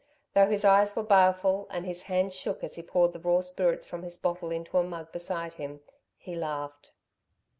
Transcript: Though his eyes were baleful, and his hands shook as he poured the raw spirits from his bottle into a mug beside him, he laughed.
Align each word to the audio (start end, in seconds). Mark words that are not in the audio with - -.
Though 0.33 0.47
his 0.47 0.65
eyes 0.65 0.95
were 0.95 1.03
baleful, 1.03 1.67
and 1.69 1.85
his 1.85 2.01
hands 2.09 2.35
shook 2.35 2.63
as 2.63 2.73
he 2.73 2.81
poured 2.81 3.13
the 3.13 3.19
raw 3.19 3.41
spirits 3.41 3.85
from 3.85 4.01
his 4.01 4.17
bottle 4.17 4.49
into 4.49 4.79
a 4.79 4.83
mug 4.83 5.11
beside 5.11 5.53
him, 5.53 5.81
he 6.17 6.35
laughed. 6.35 6.91